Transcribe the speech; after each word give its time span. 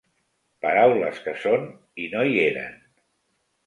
Paraules 0.65 1.21
que 1.27 1.35
són 1.43 1.69
i 2.07 2.11
no 2.17 2.27
hi 2.35 2.43
eren. 2.51 2.85